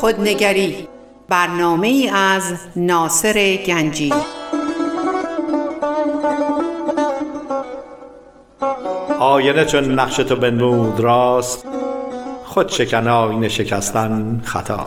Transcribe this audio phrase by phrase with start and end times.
[0.00, 0.88] خودنگری
[1.28, 2.42] برنامه از
[2.76, 4.12] ناصر گنجی.
[9.18, 11.66] آینه چون نقش تو بنمود راست
[12.44, 14.86] خود شکن آینه شکستن خطا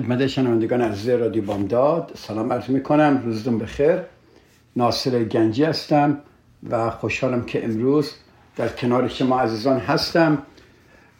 [0.00, 2.12] خدمت شنوندگان از رادیو بامداد.
[2.14, 3.98] سلام عرض می کنم روزتون بخیر.
[4.76, 6.18] ناصر گنجی هستم
[6.70, 8.12] و خوشحالم که امروز
[8.56, 10.38] در کنار شما عزیزان هستم.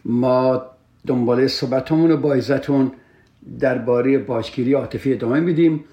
[0.04, 0.62] ما
[1.06, 2.92] دنباله صحبتمون رو با عزتون
[3.60, 5.84] درباره باشگیری عاطفی ادامه میدیم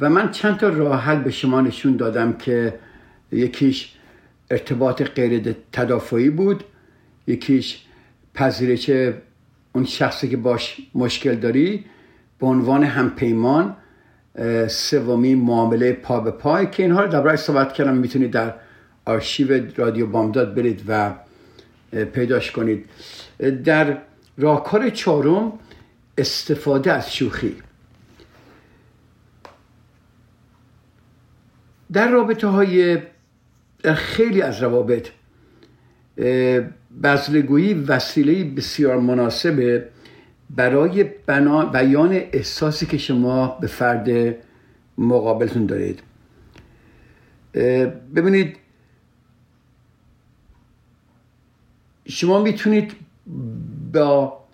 [0.00, 2.78] و من چند تا راه حل به شما نشون دادم که
[3.32, 3.94] یکیش
[4.50, 6.64] ارتباط غیر تدافعی بود.
[7.26, 7.82] یکیش
[8.34, 8.90] پذیرش
[9.72, 11.84] اون شخصی که باش مشکل داری.
[12.40, 13.76] به عنوان همپیمان
[14.68, 18.54] سومی معامله پا به پای که اینها رو در صحبت کردم می‌تونید در
[19.04, 21.14] آرشیو رادیو بامداد برید و
[22.12, 22.84] پیداش کنید.
[23.64, 23.98] در
[24.38, 25.52] راهکار چهارم
[26.18, 27.56] استفاده از شوخی.
[31.92, 32.98] در رابطه های
[33.94, 35.08] خیلی از روابط
[37.02, 39.88] بزلگویی وسیله بسیار مناسبه
[40.50, 41.04] برای
[41.72, 44.36] بیان احساسی که شما به فرد
[44.98, 46.02] مقابلتون دارید.
[48.14, 48.56] ببینید
[52.06, 52.92] شما می‌تونید
[53.92, 54.44] با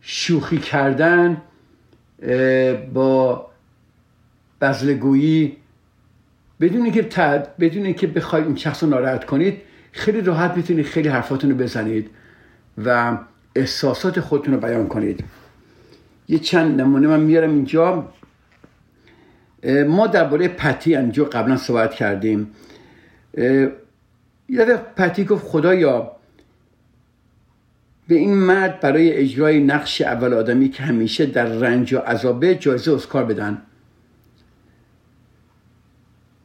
[0.00, 1.42] شوخی کردن
[2.94, 3.50] با
[4.60, 5.56] بزلگویی
[6.60, 7.02] بدون اینکه
[7.60, 12.10] بدون اینکه بخواید اون شخص رو ناراحت کنید خیلی راحت می‌تونید خیلی حرفاتون رو بزنید
[12.84, 13.18] و
[13.54, 15.24] احساسات خودتون رو بیان کنید.
[16.28, 18.12] یه چند نمونه من میارم اینجا.
[19.86, 22.50] ما درباره پتی اینجا قبلا صحبت کردیم.
[24.48, 24.64] یه
[24.96, 26.10] پتی گفت خدایا
[28.08, 32.92] به این مرد برای اجرای نقش اول آدمی که همیشه در رنج و عذابه جایزه
[32.94, 33.62] اسکار بدن.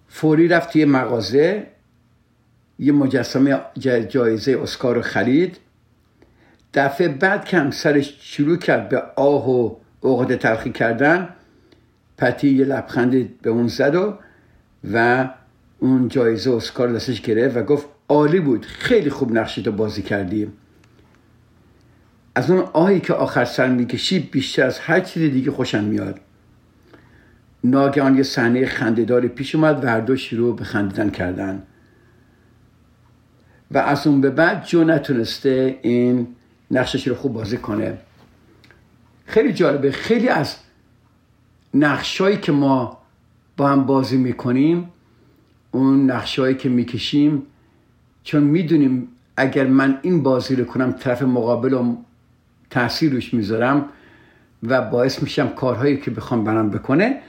[0.07, 1.67] فوری رفت یه مغازه
[2.79, 3.59] یه مجسمه
[4.09, 5.57] جایزه اسکار رو خرید.
[6.73, 11.29] دفعه بعد که همسرش شروع کرد به آه و عقده تلخی کردن
[12.17, 14.17] پتی یه لبخند به اون زد و
[14.93, 15.29] و
[15.79, 20.51] اون جایزه اسکار دستش گرفت و گفت عالی بود خیلی خوب نقشتو بازی کردی.
[22.35, 26.19] از اون آهی که آخر سر می‌کشی بیشتر از هر چیز دیگه خوشم میاد.
[27.63, 31.63] ناگهان یه صحنه خندهداری پیش اومد و هر دو شروع به خندیدن کردن.
[33.71, 36.27] و از اون به بعد جو نتونسته این
[36.71, 37.97] نقشش رو خوب بازی کنه.
[39.25, 39.91] خیلی جالبه.
[39.91, 40.55] خیلی از
[41.73, 42.97] نقشایی که ما
[43.57, 44.89] با هم بازی می‌کنیم
[45.71, 47.43] اون نقشایی که می‌کشیم
[48.23, 51.97] چون می‌دونیم اگر من این بازی رو کنم طرف مقابل رو
[52.69, 53.85] تاثیر روش می‌ذارم
[54.63, 57.21] و باعث میشم کارهایی که بخوام برام بکنه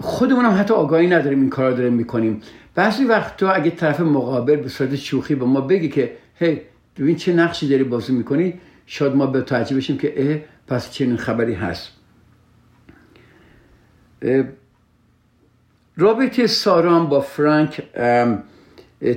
[0.00, 2.40] خودمون هم حتی آگاهی نداریم این کار رو داریم می‌کنیم.
[2.74, 6.60] بعضی وقتا اگه طرف مقابل به صورت شوخی به ما بگه که هی
[6.98, 11.16] ببین چه نقشی داری بازی می‌کنی؟ شاید ما به توجه بشیم که اه پس چنین
[11.16, 11.92] خبری هست.
[15.96, 17.82] رابطه سارام با فرانک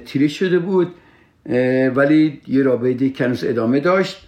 [0.05, 0.95] تیری شده بود
[1.95, 4.27] ولی یه رابطه که هنوز ادامه داشت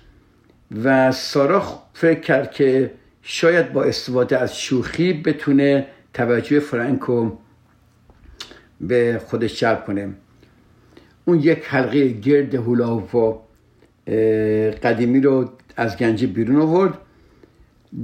[0.84, 7.32] و سارا فکر کرد که شاید با استفاده از شوخی بتونه توجه فرانکو
[8.82, 10.14] به خودش جلب کنه.
[11.26, 12.56] اون یک حلقه گرد
[13.16, 13.42] و
[14.84, 16.98] قدیمی رو از گنجی بیرون آورد.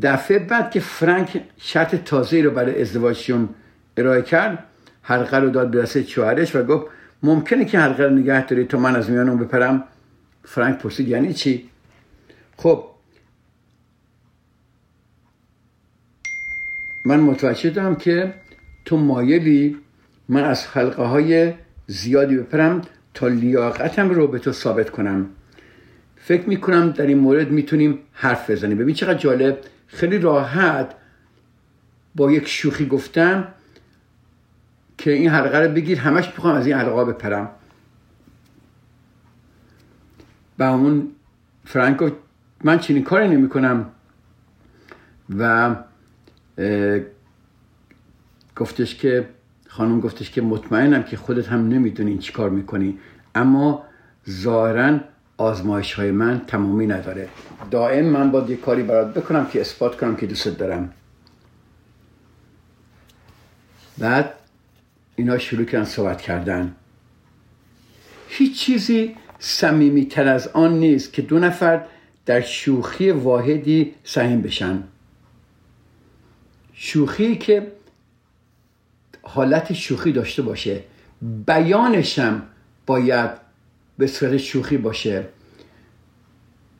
[0.02, 3.50] دفعه بعد که فرانک شرط تازه رو برای ازدواجشون
[3.98, 4.64] ارائه کرد
[5.02, 6.86] حلقه رو داد به دست شوهرش و گفت
[7.24, 9.84] ممکنه که حلقه رو نگه داری تو من از میانم بپرم؟
[10.44, 11.70] فرانک پرسید یعنی چی؟
[12.58, 12.84] خب
[17.06, 18.34] من متوجه دارم که
[18.86, 19.78] تو مایلی
[20.30, 21.54] من از حلقه های
[21.88, 22.82] زیادی بپرم.
[23.20, 25.30] تا لیاقتم رو به تو ثابت کنم.
[26.16, 28.78] فکر می‌کنم در این مورد می‌تونیم حرف بزنیم.
[28.78, 29.60] ببین چقدر جالب.
[29.88, 30.96] خیلی راحت
[32.16, 33.48] با یک شوخی گفتم
[34.98, 37.50] که این حلقه رو بگیر همش می‌خوام از این حلقه بپرم.
[40.60, 41.08] و همون
[41.66, 42.14] فرانک گفت
[42.64, 43.90] من چنین کاری نمی کنم
[45.38, 45.76] و
[48.56, 49.30] گفتش که
[49.70, 53.00] خانم گفتش که مطمئنم که خودت هم نمی‌دونی چی کار می‌کنی.
[53.36, 53.86] اما
[54.30, 55.00] ظاهرا
[55.38, 57.30] آزمایش های من تمامی نداره.
[57.72, 60.94] دائم من باید یه کاری برات بکنم که اثبات کنم که دوست دارم.
[63.98, 64.34] بعد
[65.16, 66.76] اینا شروع کردن صحبت کردن.
[68.30, 71.86] هیچ چیزی سمیمی تر از آن نیست که دو نفر
[72.26, 74.84] در شوخی واحدی سهیم بشن.
[76.74, 77.72] شوخی که
[79.34, 80.84] حالت شوخی داشته باشه.
[81.46, 82.42] بیانشم
[82.86, 83.30] باید
[83.98, 85.26] به صورت شوخی باشه.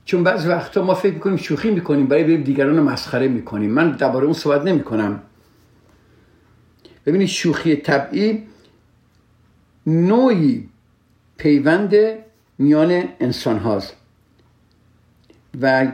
[0.06, 3.72] چون بعض وقتا ما فکر می‌کنیم شوخی می‌کنیم برای بریم دیگران رو مسخره می‌کنیم.
[3.72, 5.22] من درباره اون صحبت نمی‌کنم.
[7.06, 8.44] ببینید شوخی طبعی
[9.88, 10.70] نوعی
[11.38, 11.96] پیوند
[12.58, 13.96] میان انسان هاست
[15.62, 15.92] و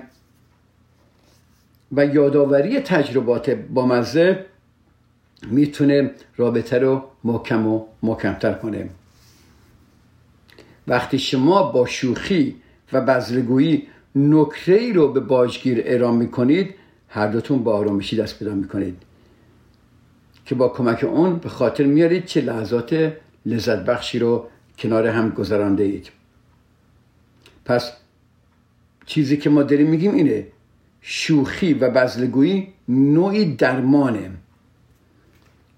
[1.92, 4.46] و یادآوری تجربات با مزه
[5.44, 8.90] می‌تونه رابطه رو محکم و محکمتر کنه.
[10.88, 12.56] وقتی شما با شوخی
[12.94, 16.76] و بزرگویی نکره ای رو به باجگیر اعلام می‌کنید
[17.10, 18.98] هر دوتون با آرامشی دست پیدا می‌کنید.
[20.46, 23.14] که با کمک اون به خاطر میارید چه لحظات
[23.46, 24.48] لذت بخشی رو
[24.78, 26.10] کنار هم گذرانده اید
[27.66, 27.92] پس
[29.06, 30.48] چیزی که ما داریم میگیم اینه
[31.02, 34.32] شوخی و بزلگویی نوعی درمانه.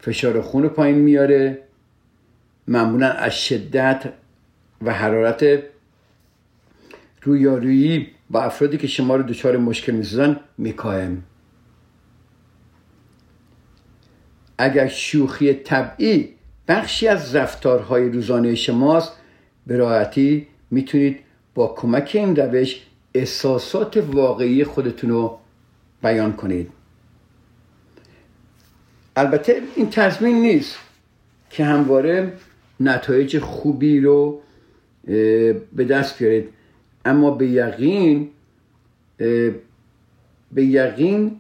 [0.08, 1.64] فشار خون پایین میاره.
[2.68, 4.14] معمولا از شدت
[4.82, 5.64] و حرارت
[7.22, 11.24] رویارویی با افرادی که شما رو دچار مشکل می‌سازن میکاهم
[14.58, 16.30] اگر شوخی طبعی
[16.68, 19.14] بخشی از رفتارهای روزانه شماست
[19.68, 21.20] به راحتی می‌تونید
[21.56, 22.82] با کمک این روش
[23.14, 25.40] احساسات واقعی خودتون رو
[26.04, 26.77] بیان کنید.
[29.18, 30.78] البته این تضمین نیست
[31.50, 32.34] که همواره
[32.80, 34.42] نتایج خوبی رو
[35.76, 36.50] به دست بیارید.
[37.06, 38.30] اما به یقین
[40.52, 41.40] به یقین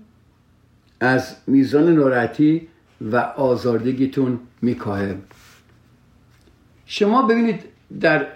[0.99, 2.67] از میزان ناراحتی
[3.01, 5.15] و آزاردگیتون میکاهه.
[6.85, 7.63] شما ببینید
[7.99, 8.27] در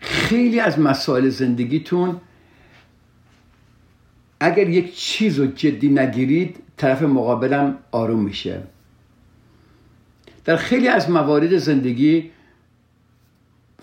[0.00, 2.20] خیلی از مسائل زندگیتون
[4.40, 8.62] اگر یک چیز رو جدی نگیرید طرف مقابلم آروم میشه.
[10.46, 12.30] در خیلی از موارد زندگی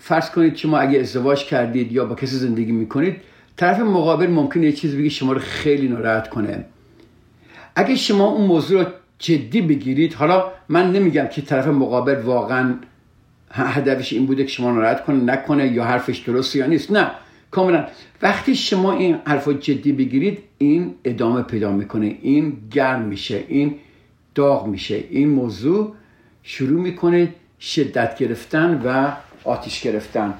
[0.00, 3.16] فرض کنید شما اگه ازدواج کردید یا با کسی زندگی می‌کنید
[3.56, 6.64] طرف مقابل ممکنه یه چیز بگی شما رو خیلی ناراحت کنه.
[7.76, 12.74] اگه شما اون موضوع رو جدی بگیرید حالا من نمیگم که طرف مقابل واقعا
[13.50, 16.92] هدفش این بوده که شما ناراحت کنه نکنه یا حرفش درست یا نیست.
[16.92, 17.10] نه
[17.50, 17.86] کاملا.
[18.22, 23.74] وقتی شما این حرف جدی بگیرید این ادامه پیدا می‌کنه این گرم میشه این
[24.34, 25.94] داغ میشه این موضوع
[26.44, 29.12] شروع می‌کنه شدت گرفتن و
[29.44, 30.34] آتیش گرفتن.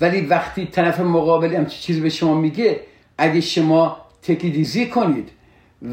[0.00, 2.80] ولی وقتی طرف مقابل هم چیزی به شما میگه
[3.18, 5.30] اگه شما تکیدیزی کنید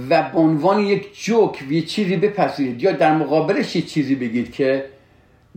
[0.09, 4.85] و به عنوان یک جوک یه چیزی بپذیرید یا در مقابلش یه چیزی بگید که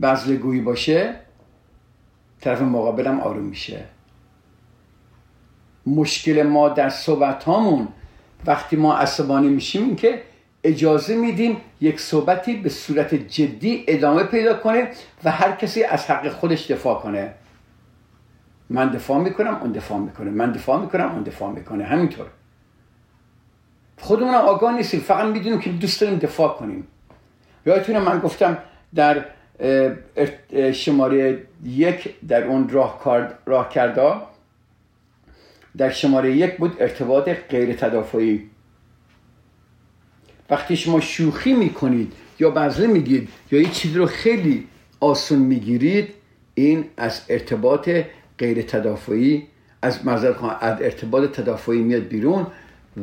[0.03, 1.15] بزلگویی باشه
[2.41, 3.85] طرف مقابلم آروم میشه.
[5.87, 7.89] مشکل ما در صحبت هامون
[8.47, 10.23] وقتی ما عصبانی میشیم این که
[10.67, 14.91] اجازه میدیم یک صحبتی به صورت جدی ادامه پیدا کنه
[15.25, 17.35] و هر کسی از حق خودش دفاع کنه.
[18.71, 20.31] من دفاع می‌کنم اون دفاع می‌کنه.
[20.31, 21.85] من دفاع می‌کنم اون دفاع می‌کنه.
[21.85, 22.27] همینطور.
[23.99, 25.01] خودمون آگاه نیستیم.
[25.01, 26.87] فقط می‌دونیم که دوست داریم دفاع کنیم.
[27.67, 28.59] یادتونه من گفتم
[28.95, 29.25] در
[30.73, 33.01] شماره یک در اون راه,
[33.47, 34.15] راه کرده
[35.77, 38.51] در شماره یک بود ارتباط غیر تدافعی
[40.51, 44.69] وقتی شما شوخی می‌کنید یا بزله میگید یا یه چیزی رو خیلی
[45.01, 46.15] آسون می‌گیرید
[46.55, 47.91] این از ارتباط
[48.39, 49.47] غیر تدافعی
[49.83, 52.47] از از ارتباط تدافعی میاد بیرون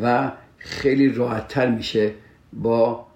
[0.01, 2.11] و خیلی راحتتر میشه
[2.53, 3.07] با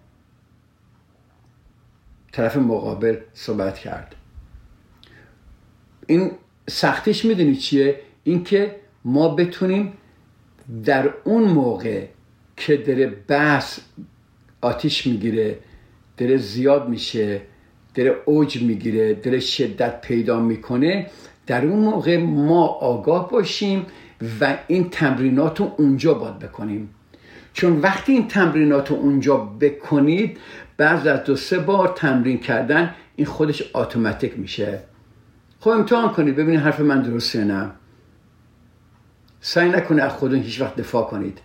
[2.32, 4.16] طرف مقابل صحبت کرد.
[6.08, 6.32] این
[6.70, 9.94] سختیش می‌دونی چیه؟ اینکه ما بتونیم
[10.86, 12.06] در اون موقع
[12.58, 13.80] که داره بحث
[14.68, 15.60] آتیش می‌گیره
[16.18, 17.42] داره زیاد میشه
[17.96, 21.08] داره اوج می‌گیره داره شدت پیدا می‌کنه.
[21.48, 23.86] در اون موقع ما آگاه باشیم
[24.42, 26.90] و این تمرینات رو اونجا باید بکنیم.
[27.54, 30.38] چون وقتی این تمرینات رو اونجا بکنید
[30.78, 34.80] بعد از دو سه بار تمرین کردن این خودش اتوماتیک میشه.
[35.60, 37.72] خب امتحان کنید ببینید حرف من درسته نه.
[39.42, 41.40] سعی نکنه از خودتون هیچ وقت دفاع کنید.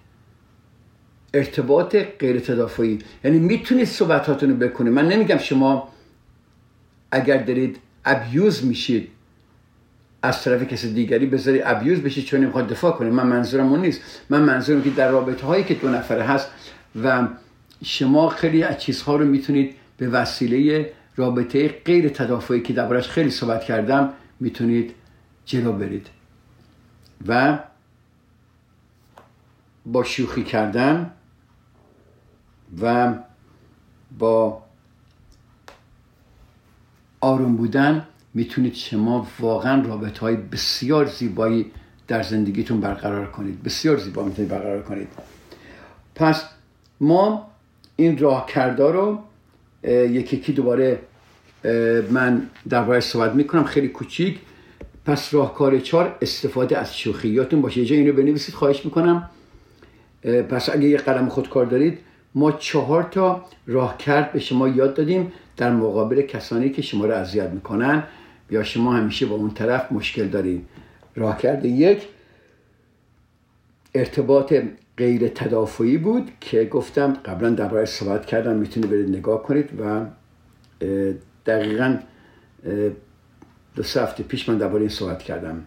[1.35, 2.99] ارتباط غیر تدافعی.
[3.25, 4.93] یعنی می‌تونید صحبتاتون رو بکنید.
[4.93, 5.89] من نمیگم شما
[7.11, 9.09] اگر دارید ابیوز میشید
[10.23, 13.11] از طرف کسی دیگری بذاری ابیوز بشید چون نمی‌خواد دفاع کنه.
[13.11, 14.01] من منظورم اون نیست.
[14.31, 16.49] من منظورم که در رابطه هایی که دو نفره هست
[17.03, 17.29] و
[17.85, 23.65] شما خیلی از چیزها رو می‌تونید به وسیله رابطه غیر تدافعی که دربارش خیلی صحبت
[23.65, 24.95] کردم می‌تونید
[25.45, 26.07] جلو برید.
[27.27, 27.59] و
[29.87, 31.11] با شوخی کردن
[32.81, 33.15] و
[34.19, 34.63] با
[37.21, 41.71] آروم بودن می‌تونید شما واقعا رابطه های بسیار زیبایی
[42.09, 43.63] در زندگیتون برقرار کنید.
[43.63, 45.09] بسیار زیبا می‌تونید برقرار کنید.
[46.15, 46.45] پس
[47.01, 47.51] ما
[47.97, 49.19] این راه کرده رو
[49.85, 50.99] یکی یکی دوباره
[52.11, 54.39] من درباره صحبت می‌کنم خیلی کوچیک.
[55.05, 59.31] پس راهکار چهار استفاده از شوخی یادتون باشه یه جای اینو بنویسید خواهش می‌کنم.
[60.51, 61.99] پس اگه یه قلم خودکار دارید
[62.35, 67.15] ما چهار تا راه کرد به شما یاد دادیم در مقابل کسانی که شما رو
[67.15, 68.03] اذیت می‌کنن.
[68.51, 70.69] یا شما همیشه با اون طرف مشکل دارید
[71.17, 72.09] راه کرده یک
[73.95, 74.55] ارتباط
[74.97, 80.07] غیر تدافعی بود که گفتم قبلا درباره صحبت کردم می‌تونید برید نگاه کنید و
[81.47, 81.99] دقیقا
[83.75, 85.65] دو سه هفته پیش من درباره این صحبت کردم.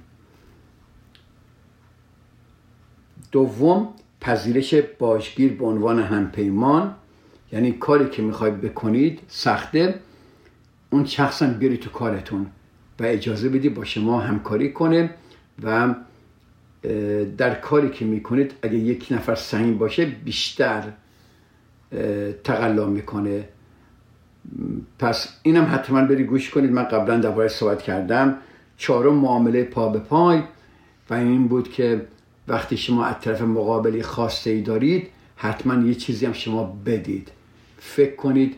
[3.32, 3.94] دوم
[4.26, 6.96] پذیرش باشگیر به عنوان همپیمان
[7.52, 10.00] یعنی کاری که می‌خواید بکنید سخته.
[10.90, 12.48] اون شخص هم بیاری تو کارتون
[13.00, 15.10] و اجازه بدی با شما همکاری کنه
[15.64, 15.96] و
[17.38, 20.84] در کاری که می‌کنید اگه یک نفر سنگین باشه بیشتر
[22.44, 23.50] تقلا می‌کنه.
[25.00, 26.72] پس اینم حتما بری گوش کنید.
[26.72, 28.38] من قبلا درباره صحبت کردم.
[28.78, 30.42] چهارم معامله پا به پای
[31.10, 32.08] و این بود که
[32.48, 37.32] وقتی شما از طرف مقابلی خواسته ای دارید حتما یه چیزی هم شما بدید.
[37.80, 38.56] فکر کنید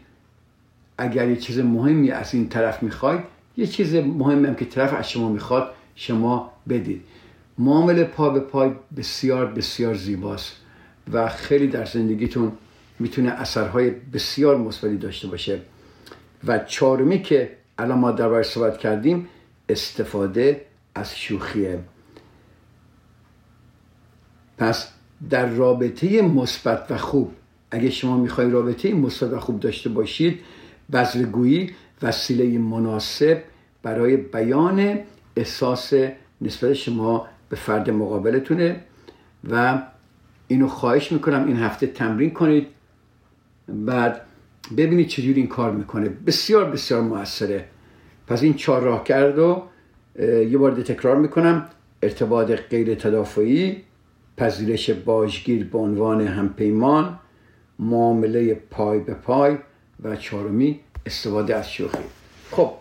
[0.98, 3.22] اگر یه چیز مهمی از این طرف می‌خواید
[3.58, 7.04] یه چیز مهمی هم که طرف از شما می‌خواد شما بدید.
[7.58, 10.54] معامله پا به پای بسیار بسیار زیباست
[11.14, 12.52] و خیلی در زندگیتون
[13.00, 15.62] می‌تونه اثرهای بسیار مثبتی داشته باشه.
[16.48, 19.28] و چهارمی که الان ما در صحبت کردیم
[19.70, 20.66] استفاده
[20.96, 21.80] از شوخیه.
[24.58, 24.88] پس
[25.30, 27.32] در رابطه مثبت و خوب
[27.72, 30.40] اگه شما می‌خواید رابطه مثبت و خوب داشته باشید
[30.94, 31.72] بذرگویی
[32.02, 33.44] وسیله مناسب
[33.84, 35.00] برای بیان
[35.36, 35.94] احساس
[36.42, 38.82] نسبت شما به فرد مقابلتونه
[39.52, 39.82] و
[40.48, 42.68] اینو خواهش می‌کنم این هفته تمرین کنید.
[43.68, 44.22] بعد
[44.78, 46.10] ببینید چجوری این کار می‌کنه.
[46.10, 47.66] بسیار بسیار موثره.
[48.28, 49.64] پس این چهار راه کرد رو
[50.22, 51.66] یه بار تکرار می‌کنم.
[52.04, 53.84] ارتباط غیر تدافعی
[54.38, 57.20] پذیرش باجگیر به عنوان همپیمان
[57.80, 59.58] معامله پای به پای
[60.04, 61.98] و چهارمی استفاده از شوخی.
[62.52, 62.72] خب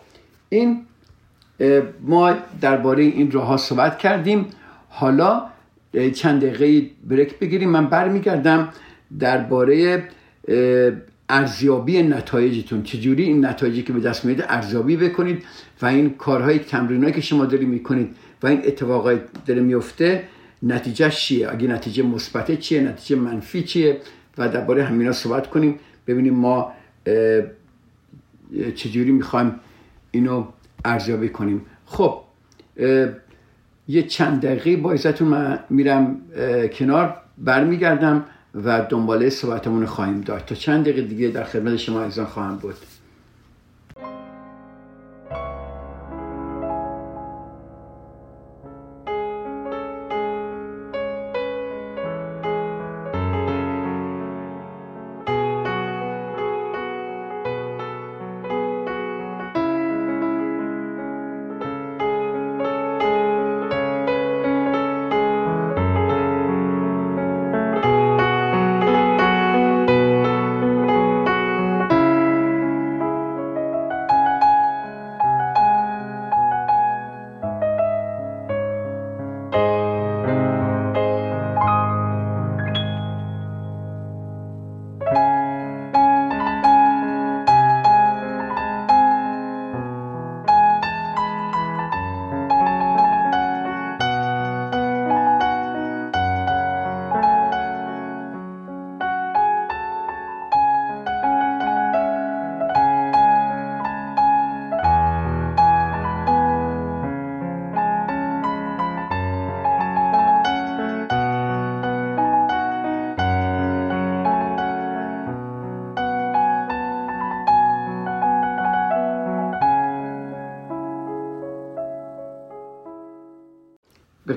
[0.49, 0.85] این
[2.01, 4.45] ما درباره این راه ها صحبت کردیم.
[4.89, 5.43] حالا
[6.13, 7.69] چند دقیقه بریک بگیریم.
[7.69, 8.69] من برمیگردم
[9.19, 10.03] درباره
[11.29, 12.83] ارزیابی نتایجتون.
[12.83, 15.43] چجوری این نتایجی که به دست میده ارزیابی بکنید
[15.81, 20.23] و این کارهای تمرینایی که شما داری می‌کنید و این اتفاقای داره میفته
[20.63, 24.01] نتیجه چیه؟ اگه نتیجه مثبت چیه؟ نتیجه منفی چیه؟
[24.37, 25.79] و درباره همینا صحبت کنیم.
[26.07, 26.73] ببینیم ما
[28.75, 29.55] چجوری می‌خوایم
[30.11, 30.45] اینو
[30.85, 31.61] ارزیابی کنیم.
[31.85, 32.21] خب
[33.87, 36.21] یه چند دقیقه با ازتون من میرم
[36.73, 40.45] کنار برمیگردم و دنباله صحبتمون خواهیم داشت.
[40.45, 42.75] تا چند دقیقه دیگه در خدمت شما عزیزان خواهم بود.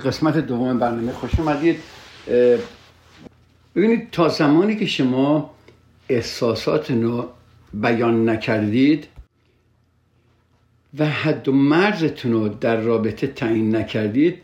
[0.01, 1.77] قسمت دوم برنامه خوش اومدید.
[3.77, 5.51] ببینید تا زمانی که شما
[6.09, 7.29] احساسات رو
[7.75, 9.07] بیان نکردید
[10.99, 14.39] و حد و مرزتون رو در رابطه تعیین نکردید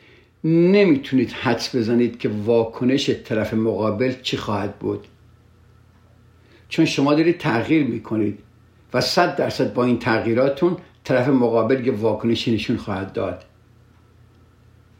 [0.45, 5.07] نمی‌تونید حدس بزنید که واکنش طرف مقابل چی خواهد بود.
[6.69, 8.39] چون شما دارید تغییر می‌کنید
[8.95, 13.45] و صد درصد با این تغییراتون طرف مقابل یه واکنشی نشون خواهد داد.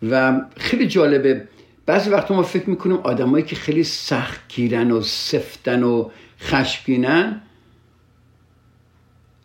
[0.03, 1.49] و خیلی جالبه
[1.87, 6.11] بعضی وقتا ما فکر می‌کنیم آدمایی که خیلی سخت گیرن و سفتن و
[6.41, 7.41] خشمگینن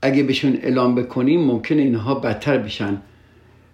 [0.01, 3.01] اگه بهشون اعلام بکنیم ممکن اینها بدتر بشن.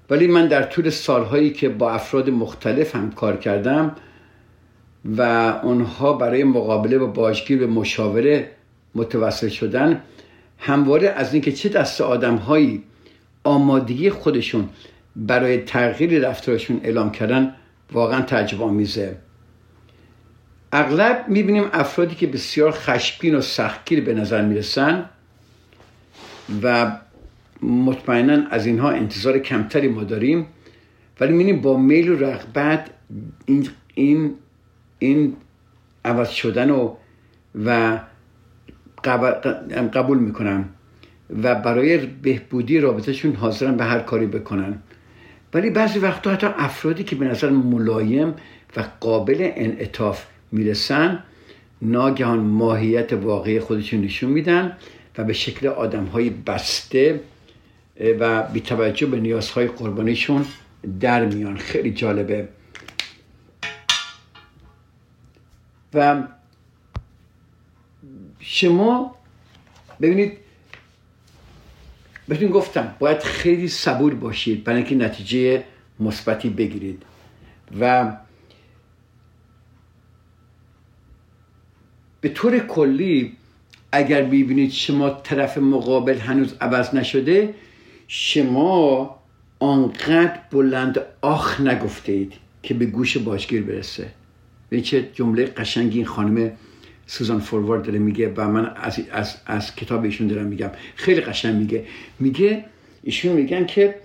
[0.09, 3.95] ولی من در طول سالهایی که با افراد مختلف هم کار کردم
[5.17, 5.21] و
[5.63, 8.51] اونها برای مقابله با باشگیر به مشاوره
[8.95, 10.01] متوسل شدن
[10.57, 12.83] همواره از اینکه چه دست آدمهایی
[13.43, 14.69] آمادگی خودشون
[15.17, 17.55] برای تغییر رفتارشون اعلام کردن
[17.91, 19.17] واقعا تعجب آمیزه
[20.71, 25.09] اغلب می‌بینیم افرادی که بسیار خشمگین و سختگیر به نظر می‌رسن
[26.63, 26.91] و
[27.61, 30.45] مطمئنا از اینها انتظار کمتری ما داریم
[31.19, 32.89] ولی می‌بینیم با میل و رغبت
[33.45, 34.33] این این
[34.99, 35.35] این
[36.05, 36.95] عوض شدن و
[37.65, 37.99] و
[39.93, 40.65] قبول می‌کنن
[41.43, 44.79] و برای بهبودی رابطهشون حاضرن به هر کاری بکنن.
[45.57, 48.33] ولی بعضی وقتا حتی افرادی که به نظر ملایم
[48.75, 51.23] و قابل انعطاف می‌رسن
[51.81, 54.77] ناگهان ماهیت واقعی خودشون نشون میدن
[55.17, 57.19] و به شکل آدم های بسته
[58.19, 60.45] و بی توجه به نیازهای قربانیشون
[60.99, 61.57] در میان.
[61.57, 62.47] خیلی جالبه.
[65.93, 66.23] و
[68.39, 69.15] شما
[70.01, 70.37] ببینید
[72.27, 75.63] بهتون گفتم باید خیلی صبور باشید برای اینکه نتیجه
[75.99, 77.03] مثبتی بگیرید.
[77.79, 78.11] و
[82.21, 83.37] به طور کلی
[83.91, 87.53] اگر ببینید شما طرف مقابل هنوز عوض نشده
[88.07, 89.15] شما
[89.59, 94.11] آنقدر بلند آخ نگفته اید که به گوش باشگیر برسه.
[94.69, 96.51] به چه جمله قشنگی این خانم
[97.07, 100.71] سوزان فوروارد داره میگه و من از, از, از کتاب ایشون دارم میگم.
[100.95, 101.85] خیلی قشنگ میگه.
[102.19, 102.65] میگه
[103.03, 103.95] ایشون میگن که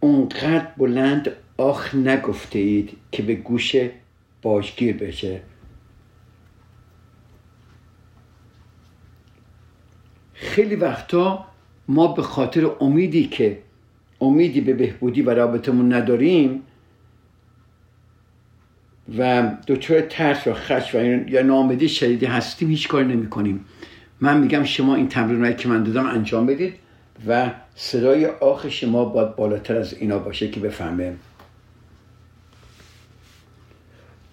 [0.00, 3.76] اونقدر بلند آخ نگفته اید که به گوش
[4.42, 5.40] باشگیر بشه.
[10.34, 11.46] خیلی وقتا
[11.88, 13.58] ما به خاطر امیدی که
[14.20, 16.62] امیدی به بهبودی و رابطمون نداریم
[19.18, 20.98] و دچار ترس و خش و
[21.28, 23.64] یا نامدی شدیدی هستیم هیچ کار نمی کنیم
[24.20, 26.74] من میگم شما این تمرین که من دادم انجام بدید
[27.26, 31.16] و صدای آخ شما باید بالاتر از اینا باشه که بفهمه.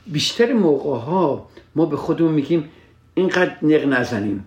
[0.08, 2.70] بیشتر موقع ها ما به خودمون میگیم
[3.14, 4.46] اینقدر نق نزنیم.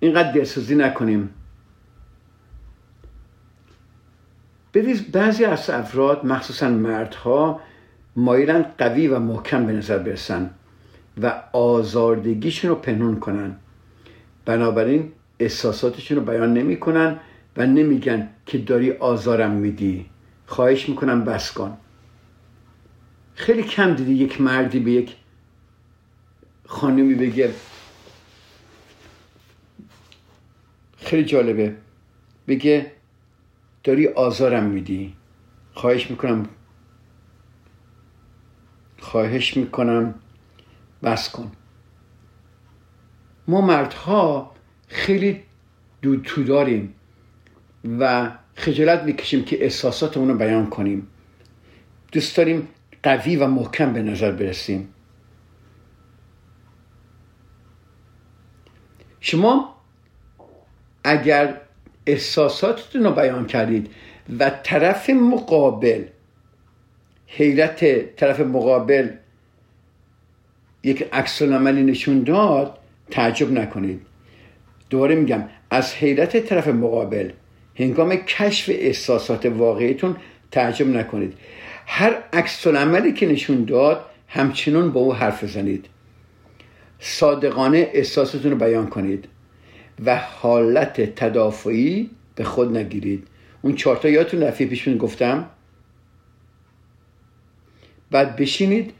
[0.00, 1.30] اینقدر دلسوزی نکنیم.
[4.74, 7.60] ببینید بعضی از افراد مخصوصا مردها
[8.18, 10.50] مایلن قوی و محکم به نظر برسن
[11.22, 13.56] و آزاردگیشون رو پنهون کنن.
[14.44, 17.20] بنابراین احساساتشون رو بیان نمی‌کنن
[17.56, 20.06] و نمیگن که داری آزارم میدی.
[20.46, 21.78] خواهش می‌کنم بس کن.
[23.34, 25.16] خیلی کم دیدی یک مردی به یک
[26.66, 27.50] خانمی بگه.
[30.96, 31.74] خیلی جالبه.
[32.48, 32.92] بگه
[33.84, 35.14] داری آزارم میدی.
[35.74, 36.46] خواهش می‌کنم
[39.08, 40.14] خواهش می‌کنم
[41.02, 41.52] بس کن.
[43.48, 44.54] ما مردها
[44.88, 45.42] خیلی
[46.02, 46.94] دود تو داریم
[48.00, 51.08] و خجالت می‌کشیم که احساساتمون رو بیان کنیم.
[52.12, 52.68] دوست داریم
[53.02, 54.88] قوی و محکم به نظر برسیم.
[59.20, 59.74] شما
[61.04, 61.60] اگر
[62.06, 63.90] احساساتتون رو بیان کردید
[64.38, 66.04] و طرف مقابل
[67.30, 69.10] حیرت طرف مقابل
[70.82, 72.78] یک عکس عملی نشون داد
[73.10, 74.00] تعجب نکنید.
[74.90, 77.30] دوباره میگم از حیرت طرف مقابل
[77.74, 80.16] هنگام کشف احساسات واقعیتون
[80.50, 81.34] تعجب نکنید.
[81.86, 85.86] هر عکس عملی که نشون داد همچنان با او حرف بزنید.
[87.00, 89.28] صادقانه احساستون رو بیان کنید
[90.04, 93.26] و حالت تدافعی به خود نگیرید.
[93.62, 95.50] اون چهارتا یادتون دفعه پیش گفتم؟
[98.10, 98.92] بعد بشینید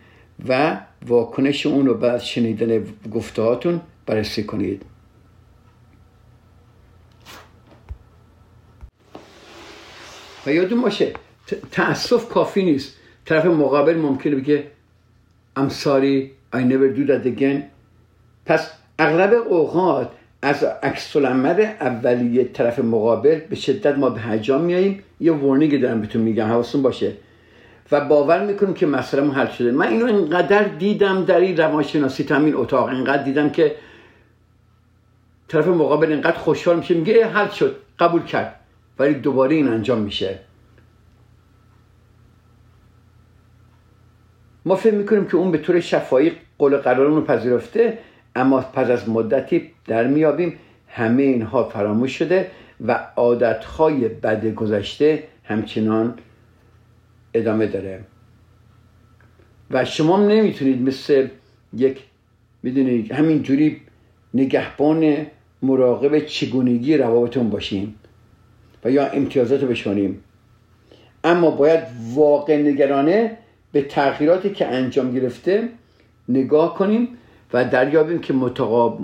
[0.48, 4.82] و واکنش اون رو بعد شنیدن گفته بررسی کنید.
[10.46, 11.12] و یادون باشه
[11.72, 12.96] تاسف کافی نیست.
[13.24, 14.64] طرف مقابل ممکنه بگه
[15.58, 17.62] I'm sorry I never do that again.
[18.46, 20.10] پس اغلب اوقات
[20.42, 26.00] از عکس العمل اولیه طرف مقابل به شدت ما به هجام میاییم یه ورنینگ دارم
[26.00, 27.12] بهتون میگم حواستون باشه.
[27.92, 29.72] و باور می‌کنیم که مسئله حل شده.
[29.72, 32.88] من اینو اینقدر دیدم در این روانشناسی همین اتاق.
[32.88, 33.76] اینقدر دیدم که
[35.48, 36.94] طرف مقابل اینقدر خوشحال میشه.
[36.94, 37.76] میگه حل شد.
[37.98, 38.60] قبول کرد.
[38.98, 40.38] ولی دوباره این انجام میشه.
[44.64, 47.98] ما فکر می‌کنیم که اون به طور شفایی قول قرارمون رو پذیرفته
[48.36, 52.50] اما پس از مدتی در میابیم همه اینها فراموش شده
[52.86, 56.14] و عادتهای بد گذشته همچنان
[57.34, 58.00] ادامه داره.
[59.70, 61.28] و شما نمی‌تونید مثل
[61.72, 62.02] یک
[62.62, 63.80] می‌دونید همینجوری
[64.34, 65.26] نگهبان
[65.62, 67.94] مراقب چگونگی روابطون باشیم
[68.84, 70.14] و یا امتیازات رو
[71.24, 71.80] اما باید
[72.14, 73.36] واقع نگرانه
[73.72, 75.68] به تغییراتی که انجام گرفته
[76.28, 77.08] نگاه کنیم
[77.52, 78.32] و دریابیم که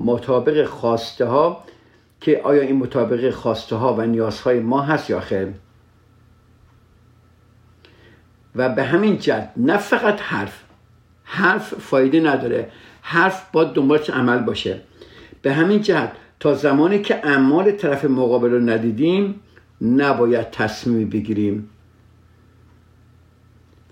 [0.04, 1.64] مطابق خواسته ها
[2.20, 5.48] که آیا این مطابق خواسته ها و نیازهای ما هست یا خیر.
[8.56, 10.62] و به همین جد نه فقط حرف
[11.24, 12.70] حرف فایده نداره.
[13.02, 14.80] حرف باید دنبالش عمل باشه.
[15.42, 19.40] به همین جهت تا زمانی که اعمال طرف مقابل رو ندیدیم
[19.82, 21.70] نباید تصمیم بگیریم.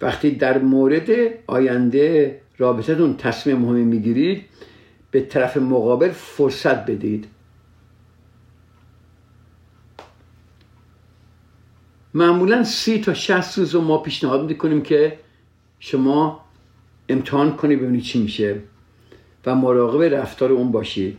[0.01, 1.09] وقتی در مورد
[1.46, 4.44] آینده رابطتون تصمیم مهمی می‌گیرید
[5.11, 7.27] به طرف مقابل فرصت بدید.
[12.14, 15.18] معمولا سی تا شست روز رو ما پیشنهاد می‌کنیم که
[15.79, 16.44] شما
[17.09, 18.61] امتحان کنید ببینید چی میشه
[19.46, 21.18] و مراقب رفتار اون باشید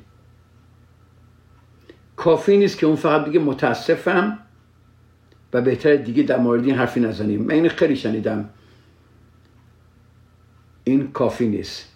[2.16, 4.40] کافی نیست که اون فقط بگه متاسفم
[5.54, 7.42] و بهتر دیگه در مورد این حرفی نزنیم.
[7.42, 8.50] من این خیلی شنیدم.
[10.84, 11.90] این کافی نیست.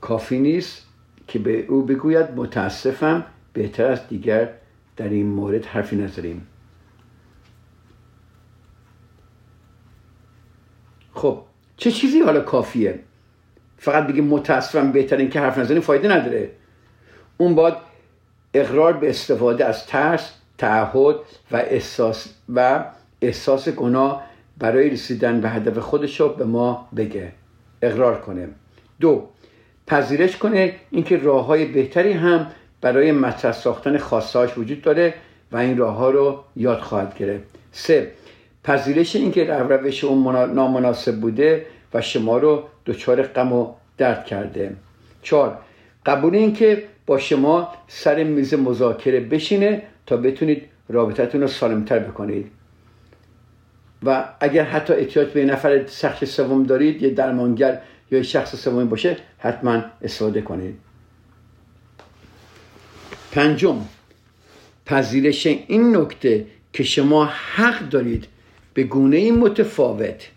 [0.00, 0.86] کافی نیست
[1.26, 4.48] که به او بگوید متاسفم بهتر است دیگر
[4.96, 6.46] در این مورد حرفی نزنیم.
[11.14, 11.42] خب
[11.76, 13.00] چه چیزی حالا کافیه؟
[13.78, 16.50] فقط بگیم متاسفم بهترین که حرف نزنیم فایده نداره.
[17.38, 17.74] اون باید
[18.54, 21.16] اقرار به استفاده از ترس تعهد
[21.52, 22.84] و احساس و
[23.20, 24.22] احساس گناه
[24.58, 27.32] برای رسیدن به هدف خودش رو به ما بگه.
[27.82, 28.48] اقرار کنه.
[29.00, 29.28] دو
[29.86, 32.46] پذیرش کنه اینکه راه های بهتری هم
[32.82, 35.14] برای مطرح ساختن خواستهاش وجود داره
[35.52, 37.44] و این راه ها رو یاد خواهد گرفت.
[37.72, 38.12] سه
[38.64, 44.76] پذیرش اینکه روش اون نامناسب بوده و شما رو دچار غم و درد کرده.
[45.22, 45.58] چهار
[46.06, 52.50] قبول اینکه با شما سر میز مذاکره بشینه تا بتونید رابطتون رو سالمتر بکنید.
[54.02, 59.16] و اگر حتی احتیاج به نفر شخص سوم دارید یه درمانگر یا شخص سومی باشه
[59.38, 60.78] حتما استفاده کنید.
[63.32, 63.84] پنجم
[64.86, 68.26] پذیرش این نکته که شما حق دارید
[68.74, 70.30] به گونه متفاوت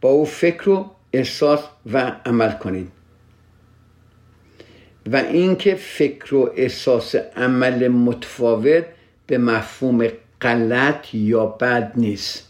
[0.00, 1.60] با او فکر و احساس
[1.92, 2.92] و عمل کنید.
[5.06, 8.84] و اینکه فکر و احساس عمل متفاوت
[9.26, 10.08] به مفهوم
[10.40, 12.48] غلط یا بد نیست.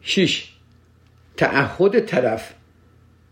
[0.00, 0.52] شش
[1.36, 2.55] تعهد طرف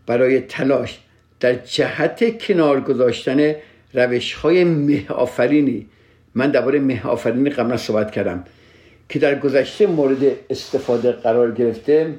[0.05, 0.99] برای تلاش
[1.39, 3.55] در جهت کنار گذاشتن
[3.93, 5.87] روش های مه آفرینی
[6.35, 8.43] من درباره مه آفرینی قبلا صحبت کردم
[9.09, 12.15] که در گذشته مورد استفاده قرار گرفته.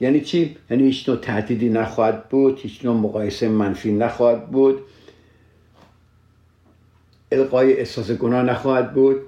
[0.00, 4.80] یعنی چی؟ یعنی هیچ نوع تهدیدی نخواهد بود هیچ نوع مقایسه منفی نخواهد بود.
[7.32, 9.20] القای احساس گناه نخواهد بود.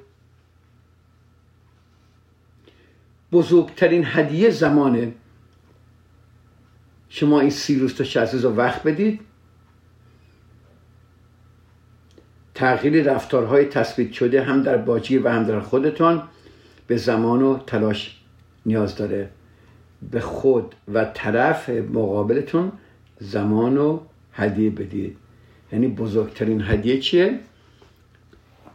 [3.32, 5.12] بزرگترین هدیه زمانه
[7.14, 9.20] شما این سی روز تا شست رو وقت بدید.
[12.54, 16.22] تغییر رفتارهای تثبیت شده هم در باجی و هم در خودتان
[16.86, 18.16] به زمان و تلاش
[18.66, 19.30] نیاز داره.
[20.12, 22.72] به خود و طرف مقابلتون
[23.20, 24.00] زمان و
[24.32, 25.16] هدیه بدید.
[25.72, 27.38] یعنی بزرگترین هدیه چیه؟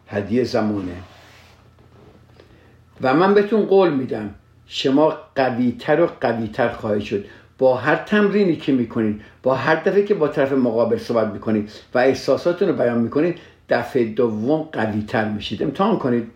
[0.08, 0.95] هدیه زمانه.
[3.02, 4.36] و من بهتون قول میدم
[4.67, 7.26] شما قویتر و قویتر خواهید شد.
[7.58, 11.98] با هر تمرینی که می‌کنید با هر دفعه که با طرف مقابل صحبت می‌کنید و
[11.98, 13.39] احساساتتون رو بیان می‌کنید
[13.70, 15.63] دفعه دوم قویتر میشید.
[15.63, 16.32] امتحان کنید.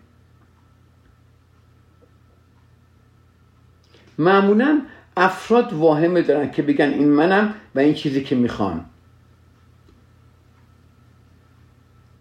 [4.18, 4.82] معمولا
[5.16, 8.84] افراد واهمه دارن که بگن این منم و این چیزی که می‌خوان.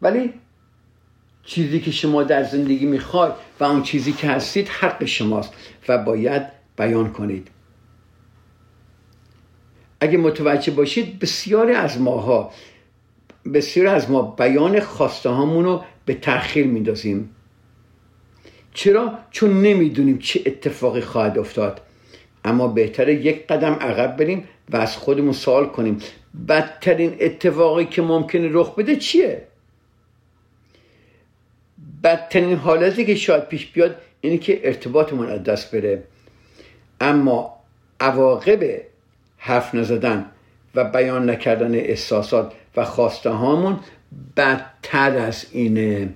[0.02, 0.34] ولی
[1.44, 5.54] چیزی که شما در زندگی می‌خواید و اون چیزی که هستید حق شماست
[5.88, 6.44] و باید
[6.78, 7.48] بیان کنید.
[10.02, 12.52] اگه متوجه باشید بسیاری از ماها
[13.54, 17.36] بسیاری از ما بیان خواسته رو به تأخیر میندازیم
[18.74, 21.82] چرا؟ چون نمی‌دونیم چه اتفاقی خواهد افتاد
[22.46, 25.98] اما بهتره یک قدم عقب بریم و از خودمون سوال کنیم
[26.48, 29.48] بدترین اتفاقی که ممکنه رخ بده چیه؟
[32.04, 36.04] بدترین حالتی که شاید پیش بیاد اینه که ارتباطمون از دست بره
[37.02, 37.60] اما
[38.00, 38.82] عواقب
[39.44, 40.26] حرف نزدن
[40.76, 43.80] و بیان نکردن احساسات و خواسته هامون
[44.38, 46.10] بدتر از اینه.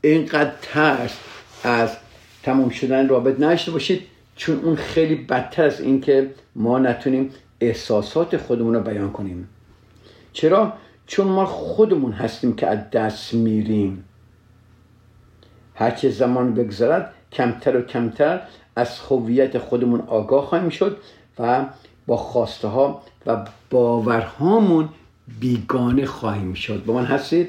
[0.00, 1.18] اینقدر ترس
[1.64, 1.96] از
[2.42, 4.02] تموم شدن رابط نشته باشید
[4.36, 9.48] چون اون خیلی بدتر از این که ما نتونیم احساسات خودمون رو بیان کنیم.
[10.32, 10.72] چرا؟
[11.06, 14.04] چون ما خودمون هستیم که از دست میریم.
[15.74, 18.40] هرچه زمان بگذرد کمتر و کمتر
[18.76, 20.96] از هویت خودمون آگاه خواهیم شد
[21.38, 21.64] و
[22.06, 24.88] با خواسته ها و باورهامون
[25.40, 26.84] بیگانه خواهیم شد.
[26.84, 27.48] با من هستید؟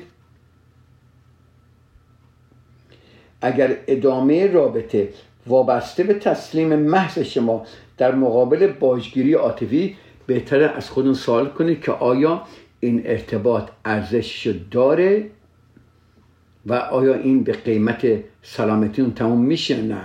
[3.42, 5.10] اگر ادامه رابطه
[5.48, 7.66] وابسته به تسلیم محض شما
[7.98, 9.96] در مقابل باجگیری عاطفی
[10.28, 12.44] بهتره از خودون سوال کنید که آیا
[12.80, 15.30] این ارتباط ارزشش داره
[16.66, 18.08] و آیا این به قیمت
[18.42, 20.02] سلامتیون تموم میشه؟ نه.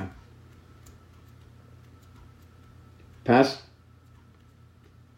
[3.25, 3.63] پس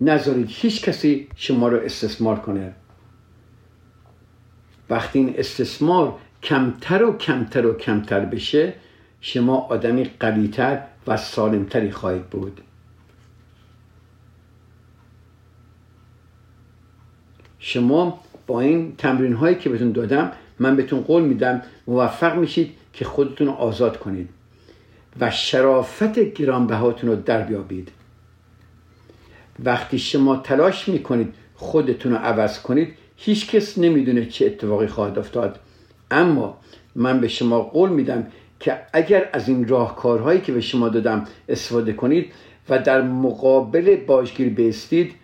[0.00, 2.74] نذارید هیچ کسی شما رو استثمار کنه.
[4.90, 8.74] وقتی این استثمار کمتر و کمتر و کمتر بشه
[9.20, 12.61] شما آدمی قویتر و سالمتری خواهید بود.
[17.59, 23.04] شما با این تمرین هایی که بهتون دادم من بهتون قول میدم موفق میشید که
[23.04, 24.28] خودتون رو آزاد کنید
[25.20, 27.90] و شرافت گرانبهاتون رو در بیابید.
[29.59, 35.61] وقتی شما تلاش می‌کنید خودتون رو عوض کنید هیچ کس نمی‌دونه چه اتفاقی خواهد افتاد.
[36.11, 36.59] اما
[36.95, 38.27] من به شما قول میدم
[38.61, 42.33] که اگر از این راهکارهایی که به شما دادم استفاده کنید
[42.69, 45.14] و در مقابل باشگیر بیستید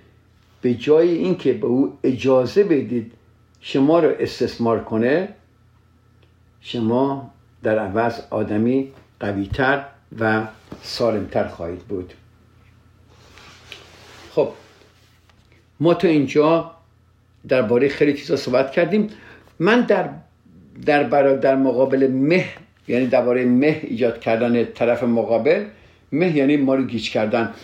[0.63, 3.13] به جای اینکه به او اجازه بدید
[3.61, 5.29] شما رو استثمار کنه
[6.61, 7.31] شما
[7.63, 9.85] در عوض آدمی قویتر
[10.19, 10.47] و
[10.83, 12.13] سالمتر خواهید بود.
[14.35, 14.49] خب
[15.81, 16.71] ما تا اینجا
[17.49, 19.09] درباره خیلی چیزا صحبت کردیم.
[19.59, 20.09] من در
[20.87, 21.03] در
[21.37, 22.45] در مقابل مه
[22.89, 25.65] یعنی درباره مه ایجاد کردن طرف مقابل
[26.13, 27.55] مه یعنی ما رو گیج کردن.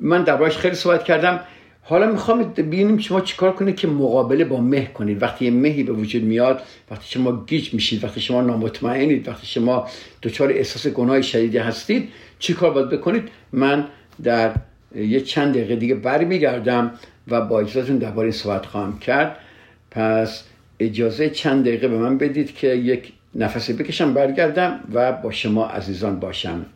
[0.00, 1.40] من دربارش خیلی صحبت کردم.
[1.82, 5.22] حالا می‌خوام ببینیم شما چیکار کنید که مقابله با مه کنید.
[5.22, 9.88] وقتی یه مهی به وجود میاد وقتی شما گیج میشید وقتی شما نامطمئنید وقتی شما
[10.22, 13.86] دچار احساس گناه شدیدی هستید چیکار باید بکنید؟ من
[14.22, 14.52] در
[14.96, 16.90] یه چند دقیقه دیگه برمیگردم
[17.28, 19.36] و با اجازهتون درباره این صحبت خواهم کرد.
[19.90, 20.44] پس
[20.80, 26.20] اجازه چند دقیقه به من بدید که یک نفسی بکشم برگردم و با شما عزیزان
[26.20, 26.66] باشم.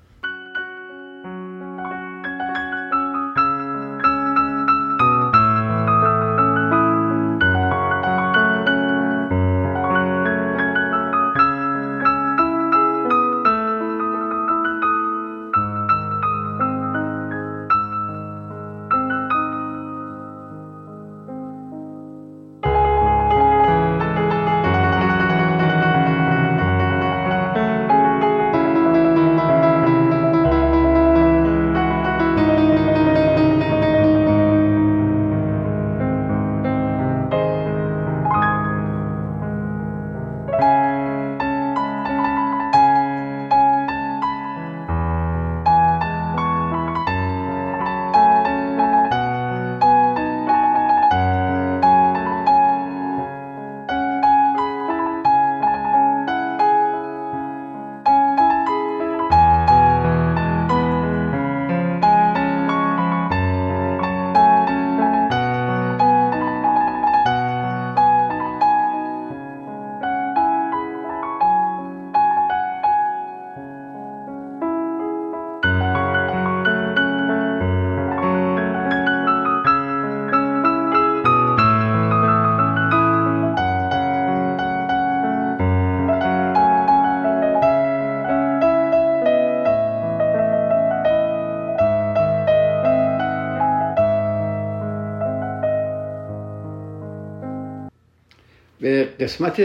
[99.30, 99.62] قسمت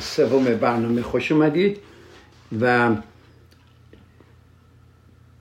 [0.00, 1.78] سوم برنامه خوش اومدید
[2.60, 2.90] و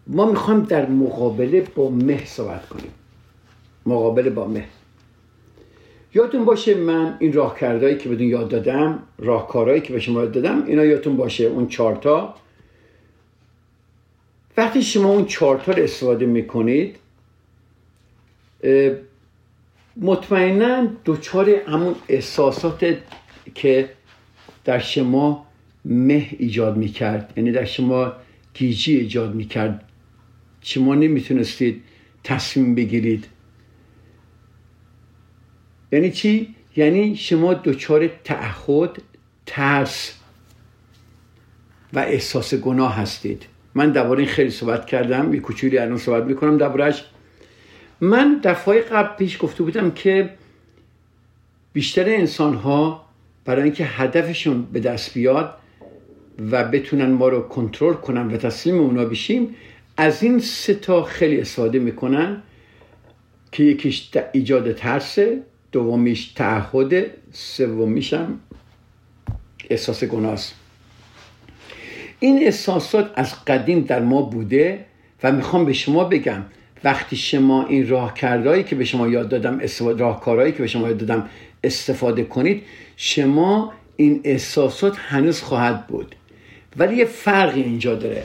[0.07, 2.91] ما می‌خوایم در مقابله با مه صحبت کنیم.
[3.85, 4.65] مقابله با مه.
[6.13, 10.63] یادتون باشه من این راهکردهایی که بدون یاد دادم راهکارهایی که به شما یاد دادم
[10.65, 12.35] اینا یادتون باشه اون چارتا
[14.57, 16.95] وقتی شما اون چارتا رو استفاده می‌کنید
[19.97, 22.97] مطمئنا دچار همون احساسات
[23.55, 23.89] که
[24.65, 25.47] در شما
[25.85, 27.33] مه ایجاد می‌کرد.
[27.37, 28.13] یعنی در شما
[28.53, 29.83] گیجی ایجاد می‌کرد.
[30.61, 31.83] شما نمی‌تونستید
[32.23, 33.27] تصمیم بگیرید.
[35.91, 39.01] یعنی چی؟ یعنی شما دچار تعهد
[39.45, 40.19] ترس
[41.93, 43.45] و احساس گناه هستید.
[43.75, 45.33] من درباره این خیلی صحبت کردم.
[45.33, 47.03] یه کوچولی الان صحبت می‌کنم دربارهش
[48.01, 50.29] من دفعه قبل پیش گفته بودم که
[51.73, 53.06] بیشتر انسان ها
[53.47, 55.53] برای اینکه هدفشون به دست بیاد
[56.51, 59.55] و بتونن ما رو کنترل کنن و تسلیم اونا بشیم
[59.97, 62.41] از این سه تا خیلی استفاده می‌کنن
[63.51, 68.39] که یکیش ایجاد ترسه دومیش تعهد سومیش هم
[69.69, 70.55] احساس گناست
[72.19, 74.85] این احساسات از قدیم در ما بوده
[75.23, 76.45] و می‌خوام به شما بگم
[76.83, 79.61] وقتی شما این راهکارهایی که به شما یاد دادم
[79.97, 81.29] راهکارهایی که به شما یاد دادم
[81.63, 82.63] استفاده کنید
[82.99, 86.15] شما این احساسات هنوز خواهد بود.
[86.77, 88.23] ولی یه فرقی اینجا داره.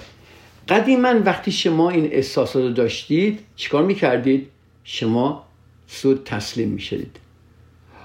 [0.69, 4.49] قدیما وقتی شما این احساسات رو داشتید چیکار می‌کردید؟
[4.85, 5.45] شما
[5.87, 7.17] سود تسلیم می‌شدید.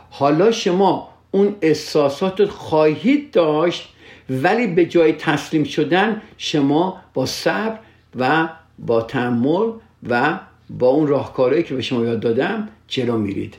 [0.10, 3.90] حالا شما اون احساسات رو خواهید داشت
[4.30, 7.80] ولی به جای تسلیم شدن شما با صبر
[8.16, 8.50] و
[8.80, 9.72] با تحمل
[10.10, 13.56] و با اون راهکارهایی که به شما یاد دادم جلو میرید.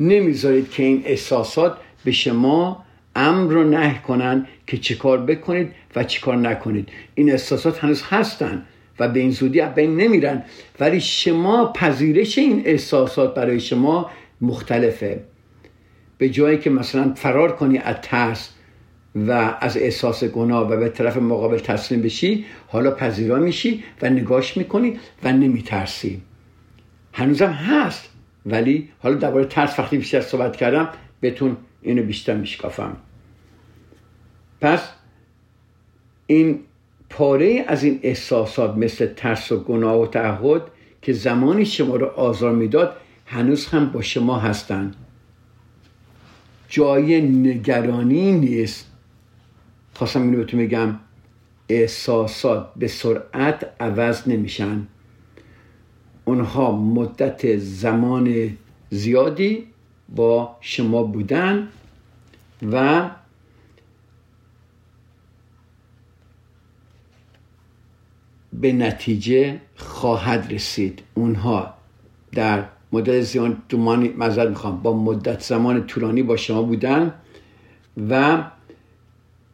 [0.00, 2.84] نمی‌ذارید که این احساسات به شما
[3.16, 6.88] امر رو نه کنن که چیکار بکنید و چیکار نکنید.
[7.14, 8.62] این احساسات هنوز هستن
[8.98, 10.42] و به این زودی بین نمیرن.
[10.80, 15.20] ولی شما پذیرش این احساسات برای شما مختلفه.
[16.18, 18.50] به جایی که مثلا فرار کنی از ترس
[19.14, 24.56] و از احساس گناه و به طرف مقابل تسلیم بشی حالا پذیرا میشی و نگاش
[24.56, 26.22] می‌کنی و نمیترسی.
[27.12, 28.08] هنوزم هست
[28.46, 30.88] ولی حالا درباره ترس وقتی بیشتر صحبت کردم
[31.20, 31.56] بهتون
[31.86, 32.96] اینو بیشتر میشکافم.
[34.60, 34.88] پس
[36.26, 36.60] این
[37.10, 40.62] پاره از این احساسات مثل ترس و گناه و تعهد
[41.02, 42.96] که زمانی شما رو آزار می‌داد
[43.26, 44.96] هنوز هم با شما هستند
[46.68, 48.86] جای نگرانی نیست.
[49.94, 50.98] خواستم اینو بهتون بگم
[51.68, 54.86] احساسات به سرعت عوض نمیشن.
[56.24, 58.56] اونها مدت زمان
[58.90, 59.66] زیادی
[60.08, 61.68] با شما بودن.
[62.62, 63.10] و
[68.52, 71.74] به نتیجه خواهد رسید اونها
[72.32, 77.14] در مدت زمان دومانی مزد می‌خوام با مدت زمان طولانی با شما بودن
[78.10, 78.44] و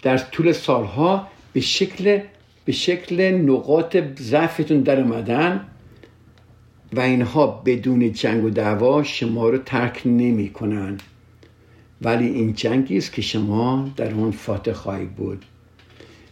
[0.02, 2.20] در طول سالها به شکل
[2.64, 5.66] به شکل نقاط ضعفتون در اومدن
[6.92, 10.98] و اینها بدون جنگ و دعوا شما رو ترک نمی کنن.
[12.04, 15.44] ولی این جنگی است که شما در اون فاتح خواهید بود.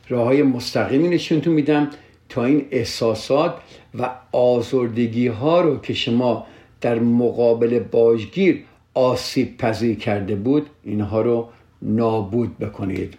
[0.08, 1.90] راه های مستقیمی نشونتون میدم
[2.28, 3.54] تا این احساسات
[3.98, 6.46] و آزردگی ها رو که شما
[6.80, 11.48] در مقابل باجگیر آسیب پذیر کرده بود اینها رو
[11.82, 13.14] نابود بکنید.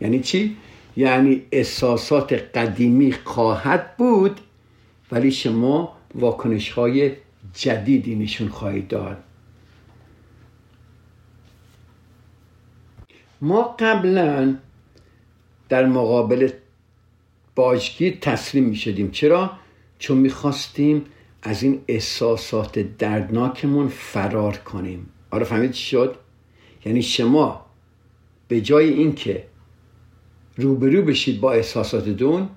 [0.00, 0.56] یعنی چی؟
[0.96, 4.40] یعنی احساسات قدیمی خواهد بود
[5.12, 7.12] ولی شما واکنش های
[7.54, 9.16] جدیدی نشون خواهید داد.
[13.40, 14.56] ما قبلا
[15.68, 16.50] در مقابل
[17.54, 19.50] باجگیر تسلیم می شدیم چرا؟
[19.98, 21.04] چون می خواستیم
[21.42, 26.16] از این احساسات دردناکمون فرار کنیم آره فهمید چی شد؟
[26.84, 27.66] یعنی شما
[28.48, 29.44] به جای اینکه
[30.56, 32.48] روبرو بشید با احساساتتون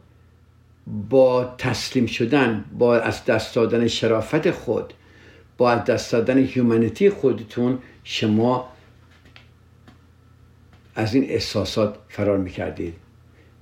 [1.09, 4.93] با تسلیم شدن با از دست دادن شرافت خود
[5.57, 8.69] با از دست دادن هیومانیتی خودتون شما
[10.95, 12.93] از این احساسات فرار می‌کردید.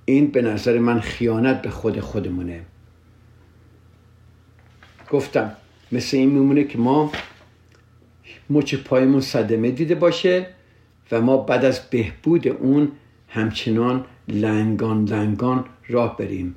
[0.05, 2.61] این به نظر من خیانت به خود خودمونه.
[5.11, 5.51] گفتم
[5.91, 7.11] مثل این میمونه که ما
[8.49, 10.47] مچ پایمون صدمه دیده باشه
[11.11, 12.91] و ما بعد از بهبود اون
[13.27, 16.55] همچنان لنگان لنگان راه بریم.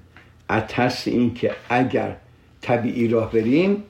[0.49, 2.17] از ترس این که اگر
[2.61, 3.83] طبیعی راه بریم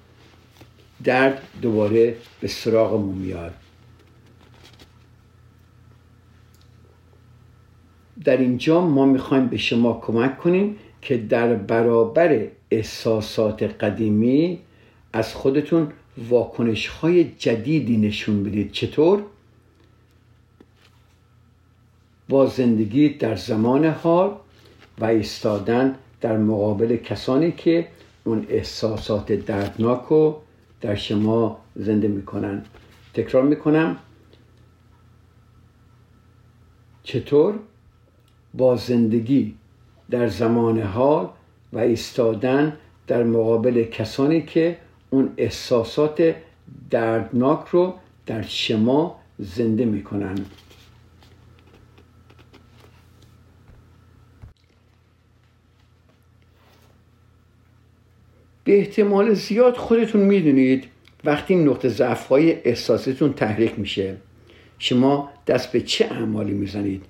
[1.05, 3.55] درد دوباره به سراغمون میاد.
[8.25, 14.59] در اینجا ما می‌خوایم به شما کمک کنیم که در برابر احساسات قدیمی
[15.13, 15.93] از خودتون
[16.29, 18.73] واکنش های جدیدی نشون بدید.
[18.73, 19.23] چطور؟
[22.29, 24.37] با زندگی در زمان حال
[24.99, 27.89] و ایستادن در مقابل کسانی که
[28.25, 30.41] اون احساسات دردناک رو
[30.81, 32.65] در شما زنده می‌کنن.
[33.15, 33.97] تکرار می‌کنم.
[37.03, 37.55] چطور؟
[38.55, 39.55] با زندگی
[40.11, 41.29] در زمان حال
[41.73, 42.77] و ایستادن
[43.07, 44.77] در مقابل کسانی که
[45.11, 46.35] اون احساسات
[46.91, 47.95] دردناک رو
[48.27, 50.35] در شما زنده می‌کنن
[58.65, 60.85] به احتمال زیاد خودتون می‌دونید
[61.25, 64.17] وقتی نقطه ضعف های احساستون تحریک میشه
[64.79, 67.05] شما دست به چه اعمالی می‌زنید؟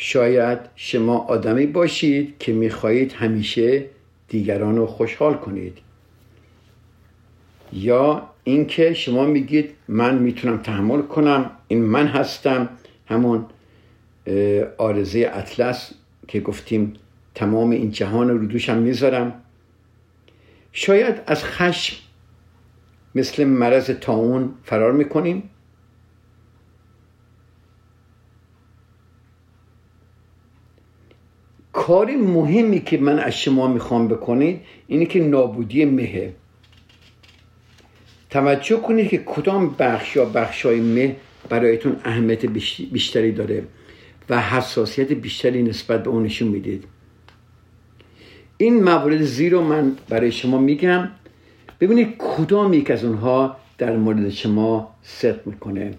[0.00, 3.84] شاید شما آدمی باشید که می‌خواهید همیشه
[4.28, 5.78] دیگران رو خوشحال کنید.
[7.72, 12.68] یا اینکه شما میگید من می‌تونم تحمل کنم این من هستم.
[13.06, 13.46] همون
[14.78, 15.92] آرزه اطلس
[16.28, 16.94] که گفتیم
[17.34, 19.32] تمام این جهان رو دوشم می‌ذارم.
[20.72, 21.96] شاید از خشم
[23.14, 25.50] مثل مرض تاون فرار می‌کنیم.
[31.88, 36.34] کار مهمی که من از شما می‌خوام بکنید اینه که نابودی مهه
[38.30, 41.16] توجه کنید که کدام بخش یا بخش های مه
[41.48, 42.46] برایتون اهمیت
[42.92, 43.62] بیشتری داره
[44.30, 46.84] و حساسیت بیشتری نسبت به اون نشون می‌دید.
[48.56, 51.08] این موارد زیرو من برای شما میگم.
[51.80, 55.94] ببینید کدام یک از اونها در مورد شما ست می‌کنه.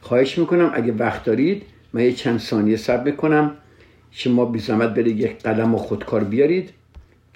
[0.00, 1.62] خواهش می‌کنم اگه وقت دارید
[1.92, 3.56] من یه چند ثانیه صبر می‌کنم.
[4.10, 6.70] شما بی زحمت برید یک قلم و خودکار بیارید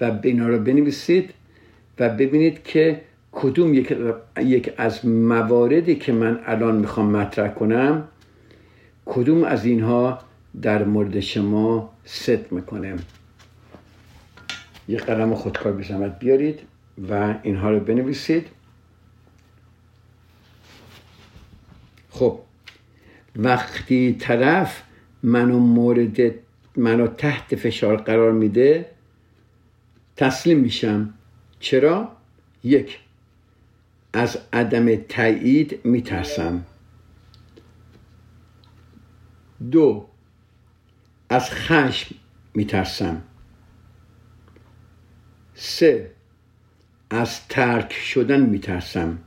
[0.01, 1.35] و اینا رو بنویسید
[1.99, 3.01] و ببینید که
[3.33, 3.97] کدوم یک,
[4.39, 8.09] یک از مواردی که من الان می‌خوام مطرح کنم
[9.07, 10.19] کدوم از اینها
[10.63, 12.97] در مورد شما ست می‌کنه.
[14.89, 16.61] یک قلم خودکار بی زحمت بیارید
[17.11, 18.47] و اینها رو بنویسید.
[22.11, 22.39] خب
[23.37, 24.83] وقتی طرف
[25.23, 26.35] منو مورد
[26.81, 28.91] منو تحت فشار قرار میده
[30.17, 31.15] تسلیم میشم.
[31.61, 32.17] چرا؟
[32.65, 32.99] یک
[34.13, 36.65] از عدم تایید میترسم.
[39.71, 40.07] دو
[41.29, 42.15] از خشم
[42.55, 43.23] میترسم.
[45.55, 46.11] سه
[47.11, 49.19] از ترک شدن میترسم.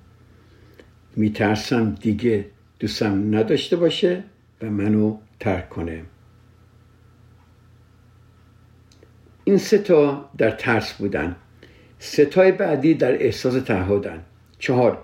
[1.16, 2.46] میترسم دیگه
[2.80, 4.24] دوستم نداشته باشه
[4.62, 6.04] و منو ترک کنه.
[9.44, 11.36] این سه تا در ترس بودن.
[12.00, 14.24] ستای بعدی در احساس تعهدن.
[14.60, 15.04] چهار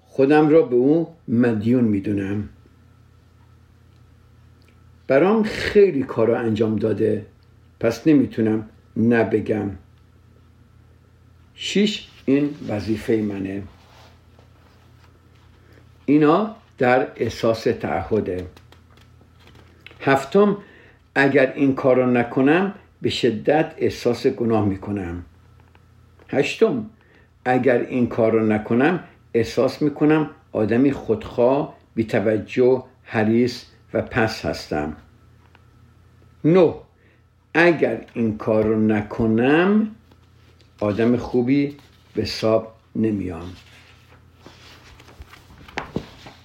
[0.00, 2.48] خودم را به او مدیون می‌دونم.
[5.06, 7.26] برام خیلی کارا انجام داده.
[7.80, 9.70] پس نمی‌تونم نبگم.
[11.54, 13.62] شیش این وظیفه منه.
[16.06, 18.46] اینا در احساس تعهده.
[20.00, 20.56] هفتم
[21.14, 22.74] اگر این کار را نکنم
[23.04, 25.24] به شدت احساس گناه می‌کنم.
[26.28, 26.90] هشتم
[27.44, 34.96] اگر این کار را نکنم احساس می‌کنم آدمی خودخواه بیتوجه حریص و پس هستم.
[36.44, 36.74] نه
[37.54, 39.90] اگر این کار رو نکنم
[40.80, 41.76] آدم خوبی
[42.14, 43.52] به ساب نمیام.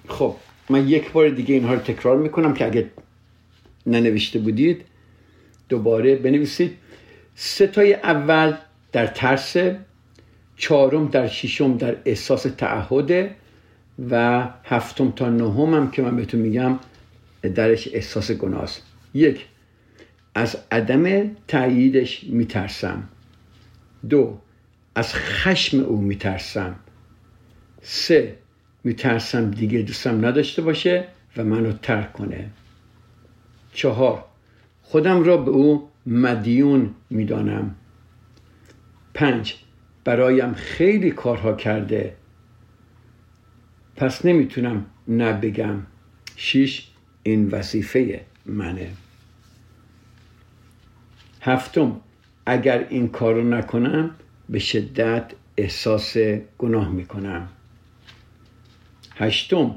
[0.07, 0.35] خب
[0.69, 2.91] من یک بار دیگه اینها رو تکرار می‌کنم که اگه
[3.85, 4.85] ننوشته بودید
[5.69, 6.77] دوباره بنویسید.
[7.35, 8.53] ستای اول
[8.91, 9.55] در ترس
[10.57, 13.29] چهارم در ششم در احساس تعهد
[14.09, 16.79] و هفتم تا نهم هم که من بهتون میگم
[17.55, 18.69] درش احساس گناه
[19.13, 19.45] یک
[20.35, 23.03] از عدم تاییدش میترسم.
[24.09, 24.37] دو
[24.95, 26.75] از خشم او میترسم.
[27.81, 28.35] سه
[28.83, 31.07] میترسم دیگه دوستم نداشته باشه
[31.37, 32.49] و منو ترک کنه.
[33.73, 34.25] چهار
[34.91, 37.75] خودم را به او مدیون می‌دانم.
[39.13, 39.55] پنج
[40.03, 42.15] برایم خیلی کارها کرده.
[43.95, 45.75] پس نمی‌تونم نبگم.
[46.35, 46.87] شیش
[47.23, 48.91] این وظیفه منه.
[51.41, 52.01] هفتم
[52.45, 54.11] اگر این کار رو نکنم
[54.49, 56.17] به شدت احساس
[56.57, 57.49] گناه می‌کنم.
[59.15, 59.75] هشتم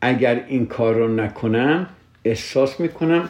[0.00, 1.86] اگر این کار رو نکنم
[2.24, 3.28] احساس می‌کنم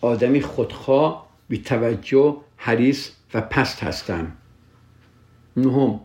[0.00, 4.32] آدمی خودخواه بی توجه حریص و پست هستم
[5.56, 6.00] نهم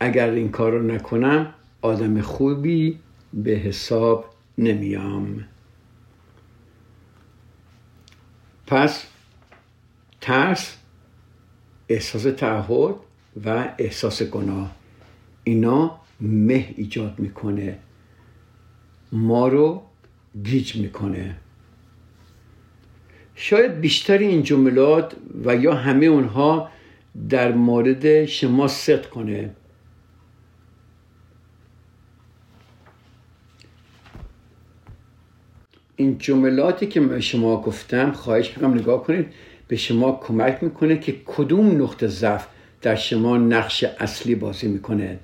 [0.00, 2.98] اگر این کار رو نکنم آدم خوبی
[3.32, 5.44] به حساب نمیام.
[8.66, 9.06] پس
[10.20, 10.76] ترس
[11.88, 12.94] احساس تعهد
[13.44, 14.70] و احساس گناه.
[15.44, 17.78] اینا مه ایجاد می‌کنه.
[19.12, 19.82] ما رو
[20.42, 21.36] گیج می‌کنه.
[23.34, 26.68] شاید بیشتر این جملات و یا همه اونها
[27.28, 29.50] در مورد شما صدق کنه.
[35.96, 39.26] این جملاتی که شما گفتم خواهش می‌کنم نگاه کنید
[39.68, 42.46] به شما کمک می‌کنه که کدوم نقطه ضعف
[42.82, 45.18] در شما نقش اصلی بازی می‌کنه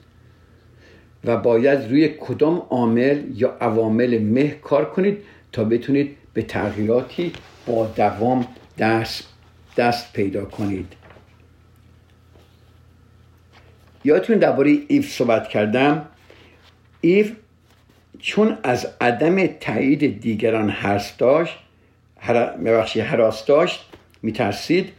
[1.24, 5.18] و باید روی کدام عامل یا عوامل مه کار کنید
[5.52, 7.32] تا بتونید به تغییراتی
[7.68, 8.46] با دوام
[8.78, 9.28] دست,
[9.76, 10.92] دست پیدا کنید.
[14.04, 16.06] یادتون درباره ایف صحبت کردم.
[17.00, 17.32] ایف
[18.18, 21.58] چون از عدم تایید دیگران حرس داشت
[22.18, 22.82] هر...
[23.02, 23.88] حراس داشت
[24.22, 24.92] میترسید.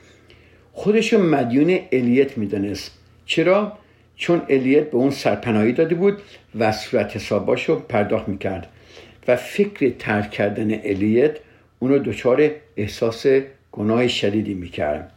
[0.74, 2.92] خودشو مدیون الیت می‌دانست
[3.26, 3.78] چرا؟
[4.16, 6.22] چون الیت به اون سرپناهی داده بود
[6.60, 8.68] و صورت حساباشو پرداخت می‌کرد.
[9.28, 11.38] و فکر ترک کردن الیت
[11.80, 13.26] اونو دچار احساس
[13.72, 15.12] گناه شدیدی می‌کرد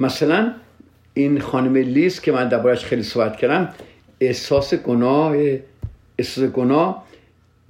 [0.00, 0.54] مثلا
[1.14, 3.74] این خانم لیز که من دربارش خیلی صحبت کردم
[4.20, 5.36] احساس گناه
[6.18, 7.04] احساس گناه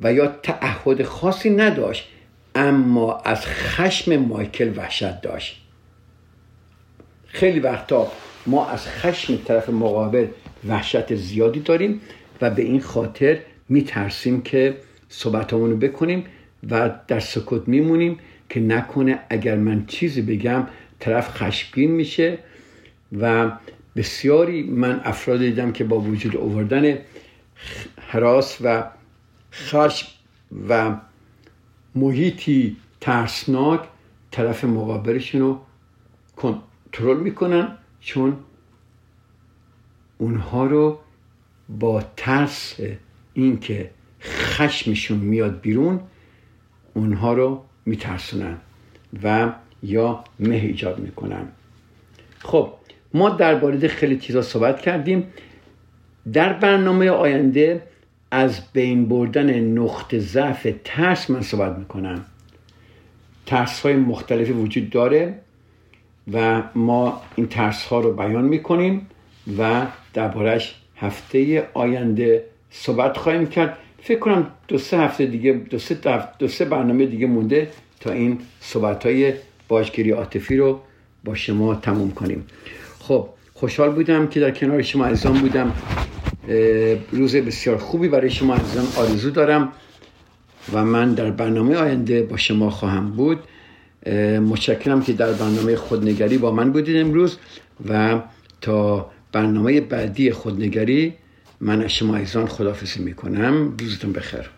[0.01, 2.09] و یا تعهد خاصی نداشت
[2.55, 5.63] اما از خشم مایکل وحشت داشت.
[7.27, 8.13] خیلی وقتا
[8.47, 10.27] ما از خشم طرف مقابل
[10.69, 12.01] وحشت زیادی داریم
[12.41, 13.39] و به این خاطر
[13.69, 14.77] میترسیم که
[15.09, 16.25] صحبتامونو بکنیم
[16.71, 20.67] و در سکوت میمونیم که نکنه اگر من چیزی بگم
[20.99, 22.39] طرف خشمگین میشه
[23.21, 23.53] و
[23.97, 26.99] بسیاری من افراد دیدم که با وجود آوردن
[28.01, 28.85] حراس و
[29.53, 30.09] خشم
[30.69, 30.97] و
[31.95, 33.81] محیطی ترسناک
[34.31, 35.61] طرف مقابلشون رو
[36.37, 38.37] کنترل می‌کنن چون
[40.19, 40.99] اونها رو
[41.69, 42.77] با ترس
[43.39, 43.91] اینکه
[44.23, 46.01] خشمشون میاد بیرون
[46.95, 48.57] اونها رو میترسونن
[49.23, 51.49] و یا مه ایجاد می‌کنن.
[52.39, 52.73] خب
[53.15, 55.25] ما در خیلی چیزا صحبت کردیم.
[56.33, 57.83] در برنامه آینده
[58.31, 62.25] از بین بردن نقطه ضعف ترس من صحبت می‌کنم.
[63.47, 65.39] ترس های مختلفی وجود داره
[66.33, 69.07] و ما این ترس ها رو بیان می‌کنیم
[69.59, 73.79] و دربارهش هفته آینده صحبت خواهیم کرد.
[74.03, 75.99] فکر کنم دو سه هفته دیگه دو سه,
[76.39, 77.69] دو سه برنامه دیگه مونده
[78.01, 79.33] تا این صحبت های
[79.69, 80.81] باشگیری عاطفی رو
[81.25, 82.47] با شما تموم کنیم.
[83.01, 85.73] خب خوشحال بودم که در کنار شما عزیزان بودم.
[87.13, 89.73] روز بسیار خوبی برای شما عزیزان آرزو دارم
[90.73, 93.39] و من در برنامه آینده با شما خواهم بود.
[94.51, 97.39] متشکرم که در برنامه خودنگری با من بودید امروز
[97.89, 98.21] و
[98.61, 101.15] تا برنامه بعدی خودنگری
[101.61, 103.75] من از شما عزیزان خدافزی می‌کنم.
[103.81, 104.51] روزتون بخیر.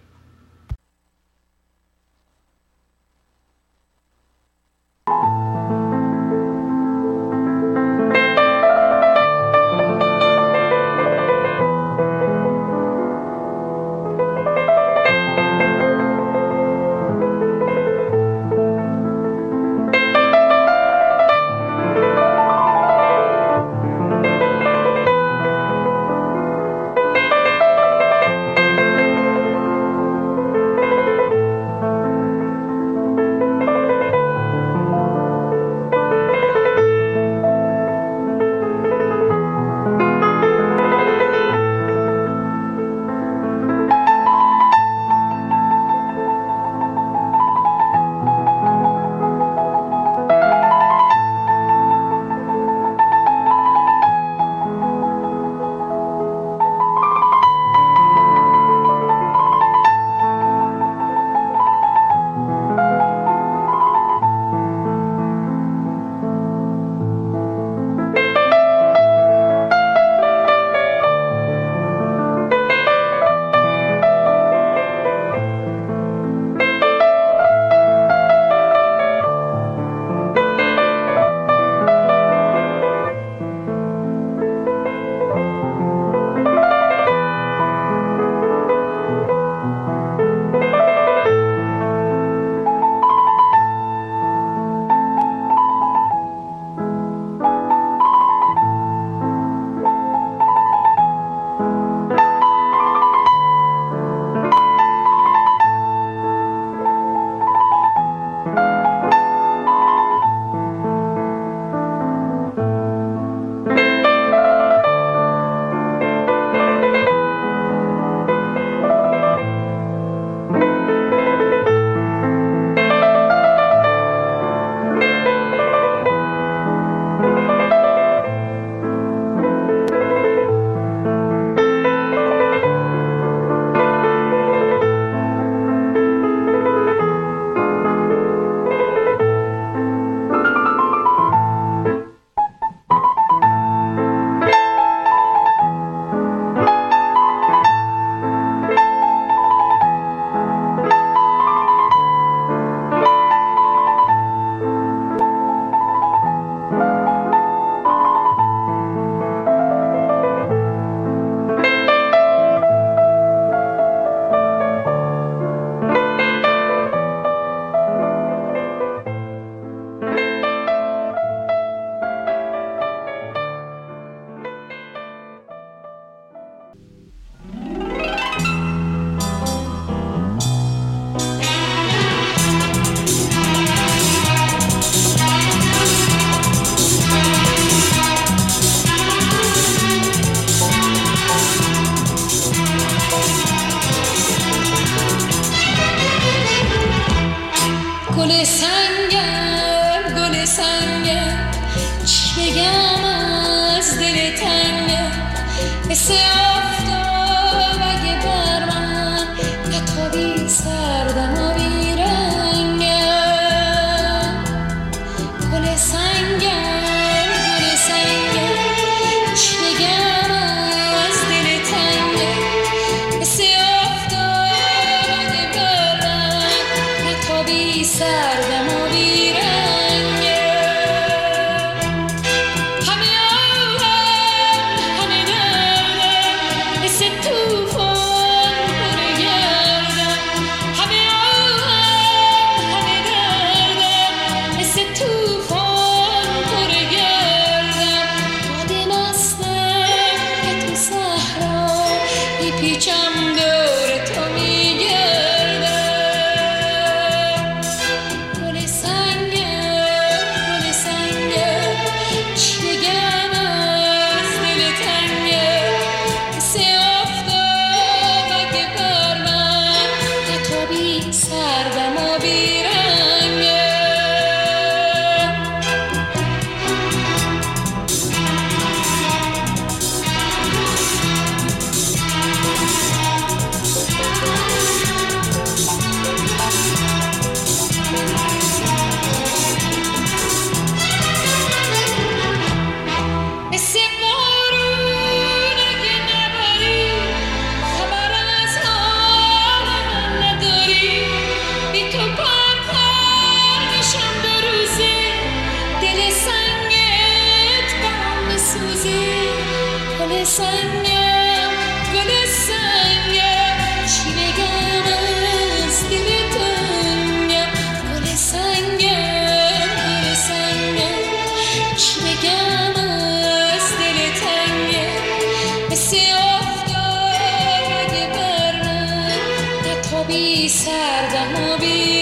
[330.49, 332.00] sarda mobil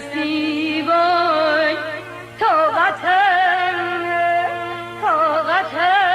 [0.00, 1.76] سی وای
[2.40, 3.78] طاقتم
[5.02, 6.08] طاقتم.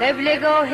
[0.00, 0.68] قبلگاه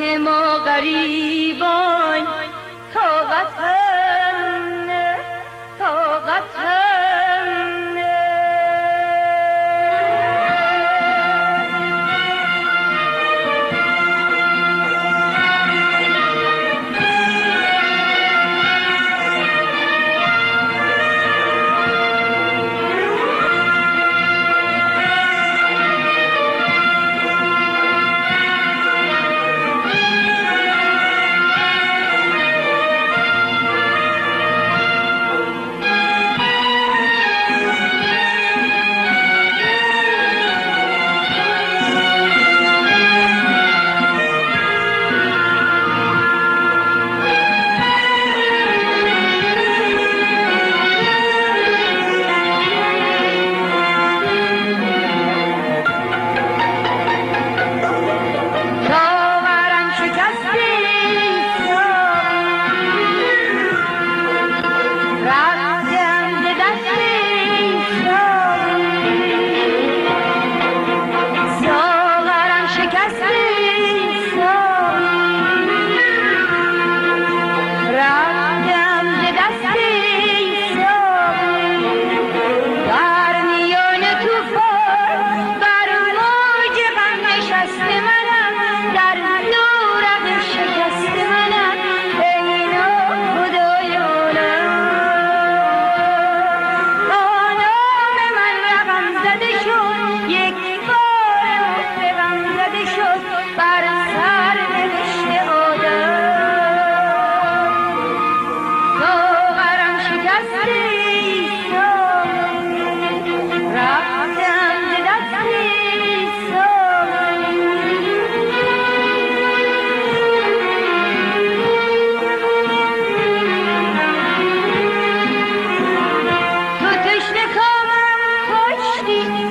[129.06, 129.45] Thank you.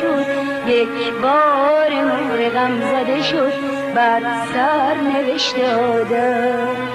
[0.00, 0.26] شد.
[0.68, 3.52] یک بار مور غم زده شد.
[3.94, 4.20] بر
[4.54, 6.93] سر نوشته آدم.